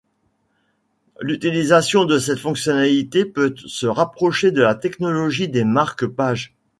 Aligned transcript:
L'utilisation 1.19 2.05
de 2.05 2.17
cette 2.17 2.39
fonctionnalité 2.39 3.23
peut 3.23 3.53
se 3.67 3.85
rapprocher 3.85 4.51
de 4.51 4.63
la 4.63 4.73
technologie 4.73 5.47
des 5.47 5.63
marque-pages. 5.63 6.55